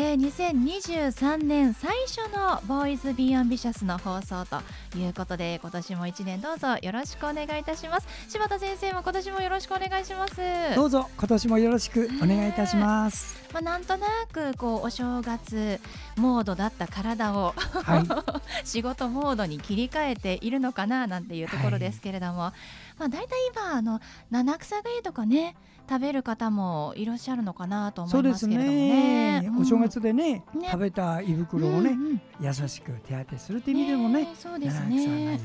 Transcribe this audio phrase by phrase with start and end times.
[0.00, 4.62] えー、2023年最初のボーイズビーアンビシャスの放送と
[4.96, 8.06] いうことで今年も1年どうぞよろしくお願いいたします。
[8.28, 10.36] 柴田先生も今年もよろしくお願いします。
[10.76, 15.80] どうぞ今年もよろしくお願いいたします、 まあ、なんとなくこうお正月
[16.16, 18.06] モードだった体を、はい、
[18.64, 25.56] 仕事モードに切り替えているのかななんていうところですけれども、はい、まあ、大体今あの七草がゆとかね
[25.88, 29.40] 食べる方もいらっしゃるのかなと思いますけれどもね。
[29.40, 29.50] ね。
[29.58, 35.40] お正月でね、ね、食べた胃袋をね、うんうん、優しく手当てするって意味でもね、ねそうですね。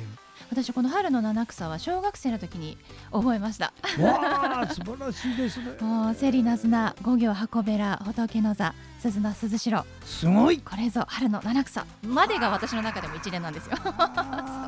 [0.50, 2.78] 私この春の七草は小学生の時に
[3.12, 3.73] 覚えました。
[4.00, 5.78] わあ素晴らしいですね。
[5.81, 13.78] もうセリナズナ五行箱べら仏の座鈴名鈴代すごいこれぞ春の七草までが私の中でも一連なんですよ。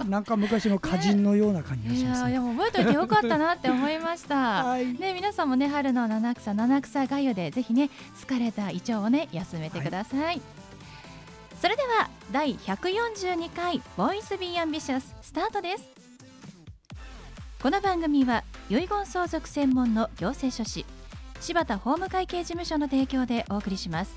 [0.08, 4.36] なんか昔の歌人のような感じがします、ね、いやいや覚えておいてよかったなって思いました。
[4.66, 10.42] はい、ね皆さんもね春の七草七草がゆでぜひね疲れた胃腸をね休めてください、はい
[11.66, 15.90] それでは第142回 Voice Be Ambitious スタートです。
[17.60, 20.86] この番組は遺言相続専門の行政書士
[21.40, 24.16] 柴田法務会計事務所の提供でお送りします。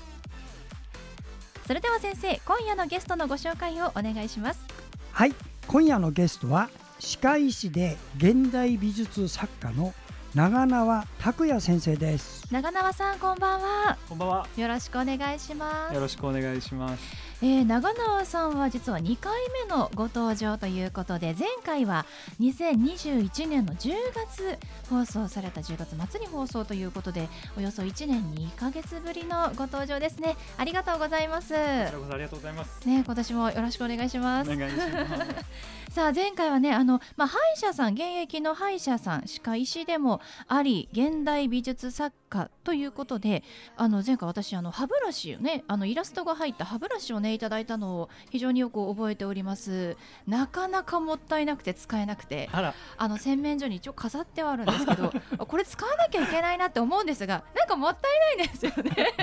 [1.65, 4.63] それでは先生今夜のゲストのご紹介をお願いします。
[5.11, 5.33] はい
[5.65, 9.95] 今夜のゲストは歯科医師で現代美術作家の
[10.35, 12.47] 長縄拓也先生です。
[12.49, 13.97] 長縄さんこんばんは。
[14.07, 14.47] こんばんは。
[14.55, 15.93] よろしくお願いします。
[15.93, 17.29] よろしくお願いします。
[17.41, 19.33] えー、長縄さんは実は2回
[19.65, 22.05] 目のご登場ということで前回は
[22.41, 24.57] 2021年の10月
[24.89, 30.37] 放送された10月末に放送ということでおよそ1年2か月ぶりのご登場ですね。
[30.57, 31.53] ありがとうございます。
[31.53, 32.87] こちらこそありがとうございます。
[32.87, 34.51] ね今年もよろしくお願いします。
[34.51, 35.91] お願いします。
[35.95, 43.43] さあ前回はねあのまあ歯医者さん現役の歯医者さん歯科医師でもあり現代美術作家ということで
[43.77, 49.97] あの前回私あの歯ブラシをねあのイラストが入った歯ブラシをねいただいたのを非常によく覚えております。
[50.27, 52.49] なかなかもったいなくて使えなくて
[52.97, 59.13] あの洗面所に一応飾ってはあるんですけどこれ使わなきゃいけないなって思うんですがなんかもったいないですよね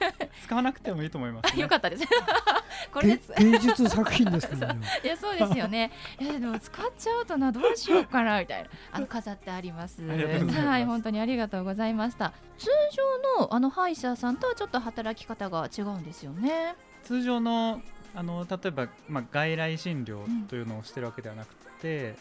[0.44, 2.04] 使わなくてもいいと思います、ね、よかったです。
[2.92, 4.86] これ芸術作品ですからね。
[5.04, 5.90] いやそうですよね。
[6.18, 8.70] いやでも使っちゃうとなどうしようかなみたいな。
[8.92, 10.02] あの飾ってあります。
[10.02, 12.32] はい本当にありがとうございました。
[12.58, 16.74] 通常のあの歯医者さんとはちょっと働き方が違うんですよね。
[17.04, 17.82] 通常の
[18.14, 22.16] あの例えば、まあ、外来診療というのをしてるわけではなくて、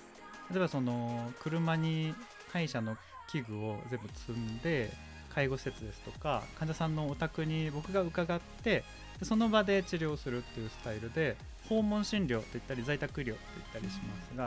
[0.50, 2.14] うん、例えばその車に
[2.52, 2.96] 歯医者の
[3.28, 4.92] 器具を全部積んで
[5.40, 8.84] 介護施設ですとか患者さんのお宅に僕が伺って
[9.24, 11.38] その場で治療するっていうスタイルで
[11.70, 13.38] 訪問診療といったり在宅医療といっ
[13.72, 14.44] たりしますが、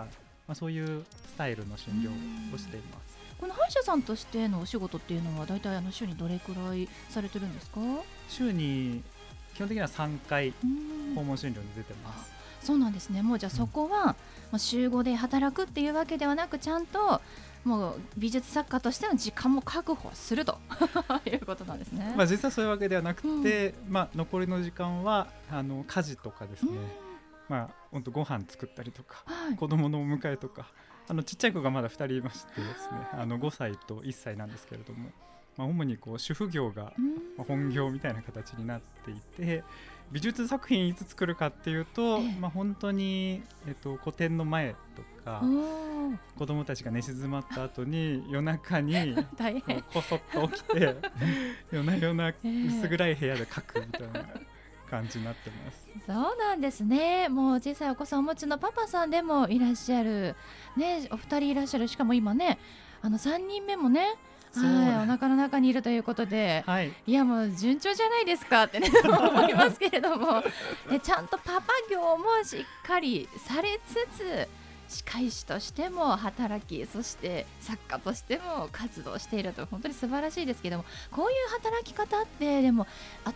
[0.46, 2.10] まあ、そういうスタイルの診療
[2.54, 3.16] をしています。
[3.40, 7.80] この歯医者さんとしてのお仕事っていうのは大体あの週にどれくらいされてるんですか？
[8.28, 9.02] 週に
[9.54, 10.52] 基本的には3回
[11.14, 12.30] 訪問診療に出てます。
[12.62, 13.22] そうなんですね。
[13.22, 14.14] もうじゃあそこは、
[14.52, 17.20] う週5で働くっていうわけではなくちゃんと
[17.64, 20.58] もう美術作家としての時間も確保すると。
[21.26, 22.14] いうことなんですね。
[22.16, 26.72] まあ実はそういうわけではなくて、うん、まあ残りの時間はあの家事とかですね。
[26.72, 26.78] うん、
[27.48, 30.66] まあ本当ご飯作ったりとか、はい、子供のお迎えとか、
[31.08, 35.10] あのちっちゃい子がまだ2人いましてですね、あの5歳と1歳なんですけれども、
[35.56, 36.92] まあ主にこう主婦業が
[37.36, 39.62] 本業みたいな形になっていて。
[40.12, 45.42] 美術作品いつ作るかっていうと、ええ、まあ、本当に、えっと、個展の前とか
[46.36, 49.16] 子供たちが寝静まった後に夜中に
[49.90, 50.96] こそっと起きて
[51.72, 54.28] 夜な夜な薄暗い部屋で描くみたいな。
[54.90, 55.88] 感じになってます。
[56.06, 57.30] そうなんですね。
[57.30, 60.36] もう小さいお子さんお持ちのパパさんでもいらっしゃる。
[60.76, 61.88] ねお二人いらっしゃる。
[61.88, 62.58] しかも今ね
[63.00, 64.16] あの3人目もね
[64.60, 70.42] はい、お腹の中にいるということで、はい、いやもう順調じゃないですかってね思いますけれども、
[70.90, 74.48] ね、ちゃんとパパ業もしっかりされつつ
[74.88, 80.84] 歯科医師としても働きそして作家としても活動していると本当に素晴らしいですけども。
[81.10, 82.86] こういう働き方ってでも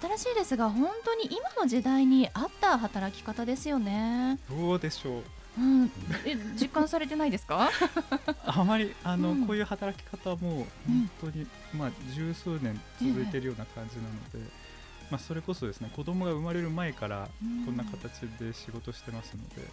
[0.00, 4.38] 新しいですが本当に今の時代に合った働き方ですよね。
[4.50, 5.22] どうでしょう
[5.58, 5.90] うん、
[6.26, 7.70] え実感されてないですか？
[8.44, 17.28] あまりあの、うん、こういう働き方も本当に、うん、まあ、十数年続いているような感じなので、ええ、まあ、それこそですね子供が生まれる前から
[17.64, 19.66] こんな形で仕事してますので、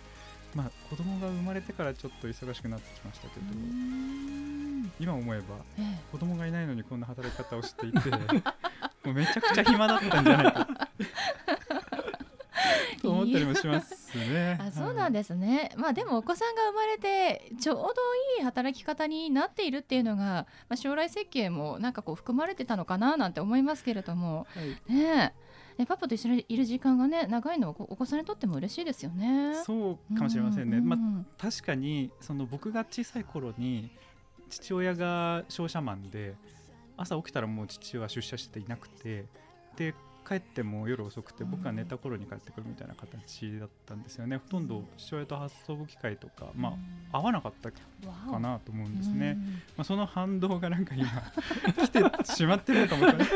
[0.56, 3.46] まあ、子供が生まれてからちょっと忙しくなってきましたけど
[5.00, 8.10] 今思えば、ええ、子供がいないのにこんな働き方をしていて
[9.04, 10.68] もうめちゃくちゃ暇だったんじゃないか
[13.02, 14.58] と思ったりもします ね。
[14.60, 17.86] あそうなんですね、まあでもお子さんが生まれてちょうど
[18.38, 24.48] いい働き方になっているっていうのが、まあ、将来設計もなんかこう含まれてたのかななんて思いますけれども、
[24.88, 25.34] はい、ね
[25.78, 29.56] ね、パパと一緒にいる時間がね長いのはお子さんにとっても嬉しいですよね。
[29.66, 30.78] そうかもしれませんね。
[30.78, 33.90] うんうん、まあ確かにその僕が小さい頃に
[34.50, 36.36] 父親が商社マンで
[36.96, 39.26] 朝起きたらもう父は出社していなくて
[39.76, 46.78] で帰っても夜遅くて僕が寝た頃に帰ってくるみたいな形だったんですよね、ほとんど父親と遊ぶ機会とか、ま
[47.12, 49.38] あ、合わなかったかなと思うんですね、
[49.78, 51.08] まあ、その反動がなんか今
[51.86, 53.28] 来てしまってるのかもしれない。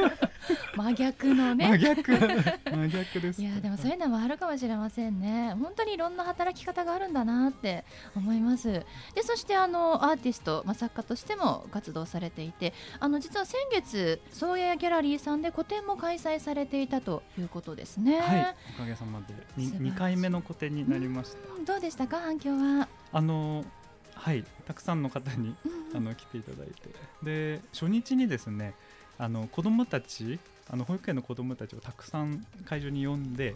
[0.76, 1.68] 真逆のね。
[1.68, 2.18] 真逆。
[2.18, 3.42] 真逆です。
[3.42, 5.54] いやでもそういうのもあるかもしれませんね。
[5.60, 7.84] 本当にいろんな働き方があるんだなって
[8.16, 8.68] 思います。
[8.72, 8.86] で
[9.24, 18.20] そしてあのアーティスト、まあ、作家としても活動されていてあの実は先月宗谷ギャラリーさんで個展も開催されていたということですね。
[18.20, 21.38] はいおかげさまで 2, 2回目の個展になりました。
[21.74, 22.88] どうでしたか反響は？
[23.12, 23.66] あの
[24.14, 25.56] はいたくさんの方に、
[25.94, 26.90] あの来ていただいて。
[27.24, 28.74] で初日にですね
[29.18, 30.40] あの子どもたち
[30.70, 33.56] あの保育園の子どもたちをたくさん会場に呼んで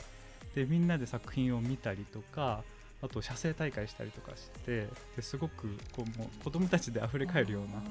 [0.56, 2.64] でみんなで作品を見たりとか
[3.04, 7.82] あと写生大会したりとかしてですごくこうもう子供たちで溢れかえるような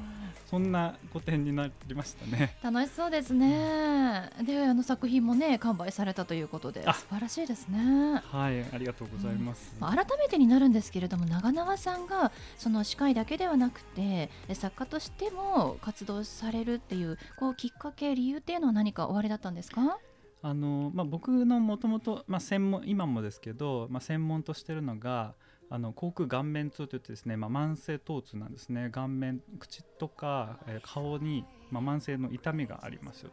[0.48, 2.56] そんな個展になりましたね。
[2.62, 8.22] 楽しそうですね、うん、であの作品もね完売されたということで素晴らしいですね。
[8.24, 19.98] はいありがとうございます、うん、改めてになるんですけれども長縄さんがその司会だけではなくて作家としても活動されるっていうこうきっかけ理由っていうのは何かおありだったんですか？
[20.42, 25.34] あのまあ、僕のもともと専門今もですけど、まあ、専門としてるのが
[25.68, 28.88] あの口腔顔面痛といってですね、まあ、慢性疼痛なんですね。
[28.90, 33.30] 顔面口とか、えー、顔に、まあ、慢性の痛みがありますよ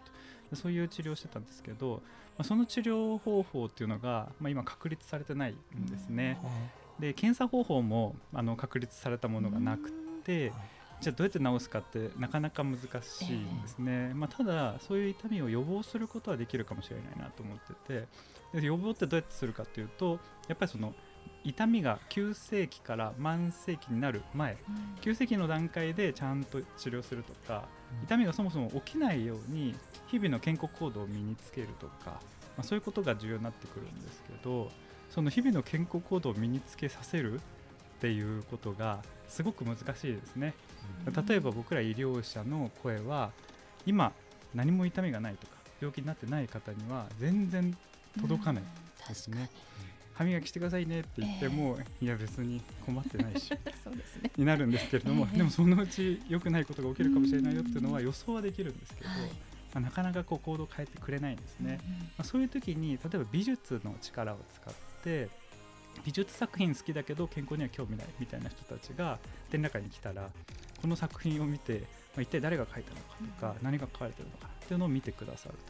[0.52, 0.56] と。
[0.56, 2.02] そういう治療をしてたんですけど、
[2.38, 6.38] まあ、その治療方法っていうのが、まあ、今確立されてないんですね、
[7.00, 9.92] で検査方法もあの確立されたものがなく
[10.24, 10.54] て、
[11.00, 12.86] じゃあどうやって治すかってなかなか難し
[13.34, 18.08] いんですね、えー、まあ、ただそういう痛みを予防することはできるかもしれないなと思ってて。
[18.54, 20.94] で予防ってどうやってするかっていうとやっぱりその
[21.44, 24.58] 痛みが急性期から慢性期になる前、うん、
[25.02, 27.68] 急性期の段階でちゃんと治療するとか、
[28.00, 29.76] うん、痛みがそもそも起きないように
[30.08, 32.20] 日々の健康行動を身につけるとか、ま
[32.60, 34.70] あ、そういうことが重要になってくるんですけど
[35.10, 37.40] その日々の健康行動を身につけさせる
[37.98, 40.54] っていうことがすごく難しいですね。
[41.28, 43.32] 例えば僕ら医療者の声は
[43.86, 44.12] 今
[44.54, 47.76] 何も痛みがないとか病気になってない方には全然
[48.20, 48.64] 届かない
[49.08, 49.50] ですね。
[50.14, 53.50] 歯磨きしてくださいねって言っても、えー、いや別に困ってないし。
[53.84, 59.16] そうです、ね、になるんですけれども、えー、でもそのうち良くないことが起きるかもしれないよっていうのは予想はできるんですけど、ま
[59.76, 64.74] あ、なかなかこう行動を変えてくれないんですね、まあ、そういう時に例えば美術の力を使っ
[65.04, 65.30] て
[66.06, 70.30] 美術作品好きだけど健康には興味ないみたいな人たちが展覧会に来たら
[70.82, 71.80] この作品を見て、
[72.16, 75.56] まあ、一体誰が描いたのかとか、何が書かれてるのかっていうのを見てくださる。
[75.56, 75.62] で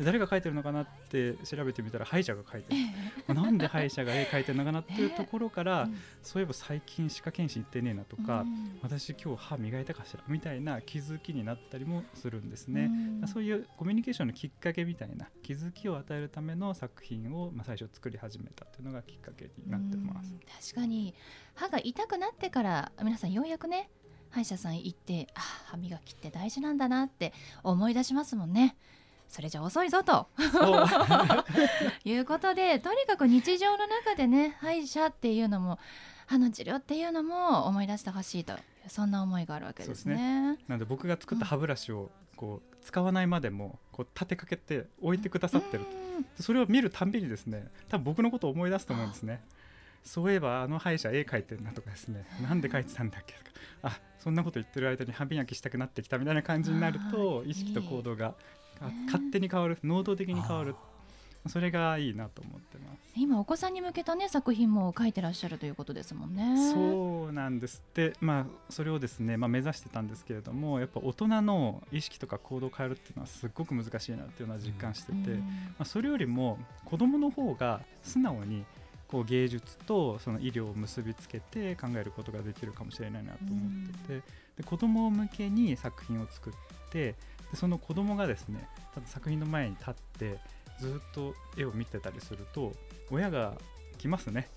[0.00, 2.80] 誰が描いてるのかなって調べてみたら歯医者が描いてる、
[3.26, 5.88] まあ、なんで歯医者が絵描いてるのかなっていうところから、
[6.22, 8.44] そういえば最近歯科検診行ってねえなとか、
[8.82, 12.90] 私今日歯磨いたかしらみたいな気づきになったりもするんですね、
[13.32, 20.32] そういうコミュニケーションのきっかけみたいな気づきを与えるための作品を、まあ、最初作り始めたっていうのがきっかけになってます、
[20.72, 21.14] 確かに
[21.54, 23.90] 歯が痛くなってから皆さんようやくね
[24.30, 28.76] 歯医者さん行ってあ歯磨きって大事なんだなって思い出しますもんね。
[29.32, 30.28] それじゃ遅いぞと。
[32.04, 35.78] いうことでとにかく日常の中でね歯医者っていうのも
[36.26, 38.52] 歯の治療っていうのも思い出してほしいと。
[38.88, 40.16] そんな思いがあるわけですね。
[40.16, 40.58] ね。
[40.68, 45.84] なので僕が作った歯ブラシをこう使わないまでもこう立てかけて置いてくださってる
[46.36, 46.42] と。
[46.42, 49.40] それを見るたんびにですね多分僕のことを思い出すと思うんですね。
[50.04, 52.26] そういえばあの歯医者絵描いてるなとかですね。
[52.42, 53.50] なんで描いてたんだっけとか。
[53.84, 58.34] あそんなこと言ってる間に歯磨きしたくなってきたみたいな感じになると意識と行動が
[59.06, 60.74] 勝手に変わる能動的に変わる。
[61.48, 63.00] それがいいなと思ってます。
[63.16, 66.72] 今お子さんに向けたね作品も書いてらっしゃるということですもんね。
[66.72, 67.82] そうなんです。
[67.84, 75.46] ってまあそれをですね、まあ、目指してたんですけれどもやっぱ大人の意識とか行動を変えるっていうのはすっごく難しいなっていうのは実感してて、ま
[75.80, 78.64] あ、それよりも子どもの方が素直に
[79.08, 84.22] こう芸術とその医療を結びつけて考えることができるかもしれないなと思ってて、
[84.58, 86.52] で子ども向けに作品を作っ
[86.90, 87.16] て
[87.52, 88.66] でその子どもがですね
[89.06, 90.38] 作品の前に立って
[90.80, 92.72] ずっと絵を見てたりすると
[93.10, 93.54] 親が
[93.98, 94.48] 来ますね。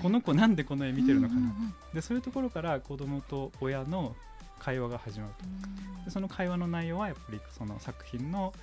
[0.00, 4.14] この子なんでこの絵見てるのかな、うんうんうん、でそういうところから子どもと親の
[4.58, 8.54] 会話が始まると、でその会話の内容はやっぱりその作品の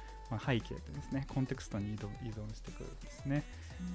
[0.45, 1.25] 背景でですね。
[1.27, 3.43] コンテクストに依存してくるんですね。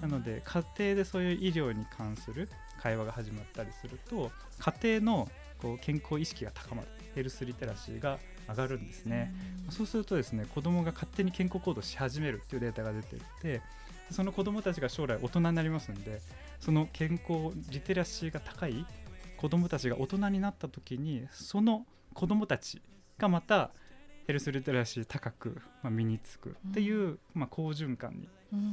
[0.03, 2.49] なので家庭でそういう医療に関する
[2.83, 5.31] 会話が始まったりすると家庭の
[5.61, 6.89] こう健康意識が高まる。
[7.15, 8.19] ヘルスリテラシーが
[8.49, 9.35] 上がるんですね、
[9.67, 13.63] うん、そうするとですね子どもが勝手に健康行動し始めるっていうデータが出ていて
[14.11, 16.21] その子どもたちが将来大人になりますんで
[16.61, 18.87] その健康リテラシーが高い
[19.37, 22.81] 子どもたちが大人になった時にその子どもたち
[23.19, 23.71] がまた
[24.27, 28.29] ヘルスリテラシー高く、まあ、身につくっていう、うん、まあ、好循環に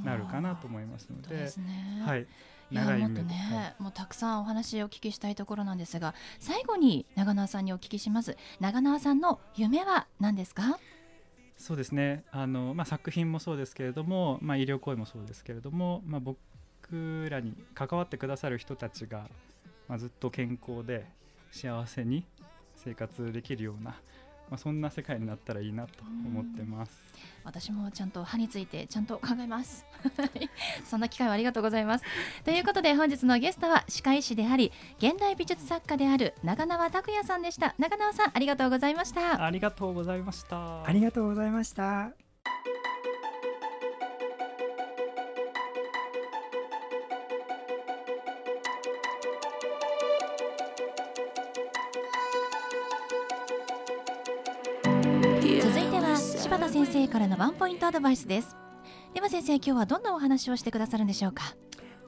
[0.06, 1.66] なるかなと思いますので、うん。
[1.66, 2.26] ね、はい、
[2.72, 8.38] 長い目で、ねはい、もうたくさんお話をお聞きしたいところなんですが最後に長縄さんにお聞きします。
[8.60, 10.80] 長縄さんの夢は何ですか？
[11.58, 12.24] そうですね。
[12.32, 19.30] あの、まあ、作品もそうですけれども、まあ、医療行為もそうですけれども、まあ、僕らに関わってくださる人たちが、
[19.88, 21.06] まあ、ずっと健康で
[21.52, 22.26] 幸せに
[22.76, 23.96] 生活できるような
[24.52, 26.92] まあ、そんな世界になったらいいなと思ってます。
[27.46, 29.86] 私もちゃんと歯についてちゃんと考えます。
[30.84, 32.04] そんな機会をありがとうございます。
[32.44, 37.76] ということで本日のゲストは歯科医師であり現代美術作家である長縄拓也さんでした。
[37.80, 39.46] 長縄さんありがとうございました。
[39.46, 40.86] ありがとうございました。
[40.86, 42.21] ありがとうございました
[56.60, 58.56] 先生からのワンポイントアドバイスです。
[59.14, 61.56] では先生今日はどんなお話をしてくださるんでしょうか？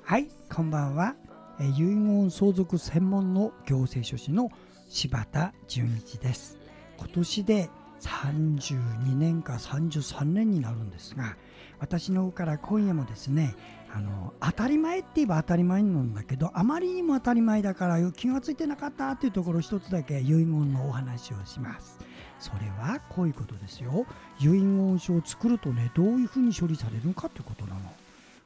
[0.04, 1.16] はいこんばんは。
[1.60, 4.50] 遺言相続専門の行政書士の
[4.90, 6.58] 柴田純一です。
[6.98, 7.70] 今年で
[8.02, 11.36] 32年か33年になるんですが
[11.80, 13.56] 私の方から今夜もですね
[13.94, 22.00] あの当たり前って言えば当たり前なんだけどあまりにも当たり前だから気が付いてなかったというところ一つだけ遺言のお話をします。
[22.44, 24.06] それはこういうことですよ。
[24.40, 27.80] 遺言書を作るとねどういうふうに処理されるのかということなの。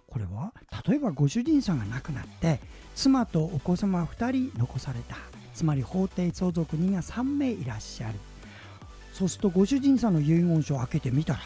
[0.07, 0.53] これは
[0.87, 2.59] 例えばご主人さんが亡くなって
[2.95, 5.17] 妻とお子様2人残された。
[5.55, 8.19] つまり法定相続人が3名いらっしゃる。
[9.11, 11.39] そうするとご主人さんの遺言書を開けてみたら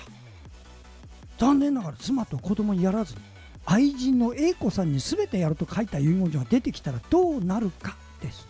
[1.38, 3.22] 残念ながら妻と子供にやらずに
[3.66, 8.46] 愛人の A 子さんに全てやると書いた遺言書が出てきたらどうなるかです。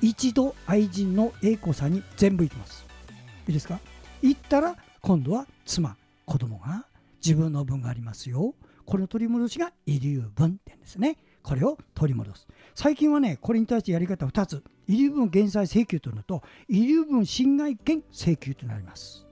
[0.00, 2.84] 一度愛人の A 子さんに全部いきます。
[3.46, 3.78] いいですか？
[4.22, 6.86] 行ったら今度は妻子供が
[7.24, 8.54] 自分の分がありますよ。
[8.86, 11.16] この取り戻しが遺留分って言うんですね。
[11.42, 12.46] これを取り戻す。
[12.74, 14.62] 最近はねこれに対してやり方2つ。
[14.86, 19.26] 遺留分減災請求というのと遺留分侵害権請求となります。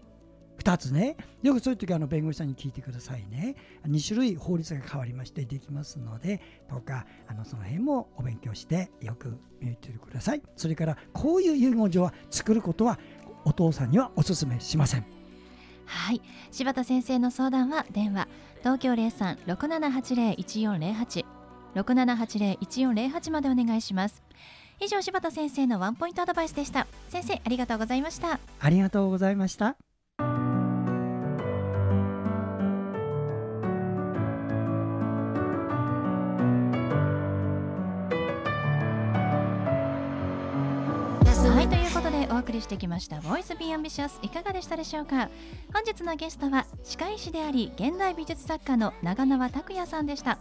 [0.59, 1.17] 2つね。
[1.43, 3.57] よくそういう時あの弁護士さんに聞いてくださいね。
[3.87, 6.41] 2種類法律が変わりましてできますので
[6.71, 10.43] どうかあのその辺もお勉強してよく見てください。
[10.57, 12.99] それからこういう遺言状は作ることは
[13.45, 15.05] お父さんにはお勧めしません。
[15.87, 16.23] はい。
[16.51, 18.29] 柴田先生の相談は電話
[18.61, 21.25] 東京0367801408
[21.75, 24.23] 6780-1408までお願いします。
[24.81, 26.87] 以上柴田先生のワンポイントアドバイスでした。
[27.09, 28.41] 先生ありがとうございました。
[28.61, 29.77] ありがとうございました。
[41.92, 41.92] お
[42.43, 45.29] 送りしてきました「Voice Be Ambitious」いかがでしたでしょうか？
[45.73, 50.39] 本日のゲストは歯科医師であり現代美術作家の長縄拓也さんでした。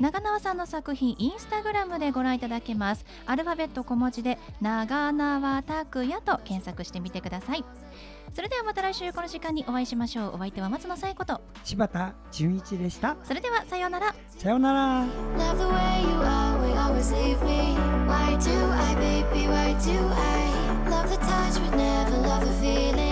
[0.00, 3.04] 長縄さんの作品インスタグラムでご覧いただけます。
[3.26, 7.64] アルファベット小文字で長縄拓也と検索してみてください。
[8.32, 10.34] それではまた来週この時間にお会いしましょう。
[10.36, 11.40] お相手は松野紗友子と。
[11.64, 13.16] 柴田純一でした。
[13.24, 14.14] それではさようなら。
[14.28, 15.04] さようなら。
[15.36, 17.76] Love the way you are, we always leave me.
[18.06, 20.67] Why do I, baby, why do I?
[20.90, 23.07] Love the touch but never love the feeling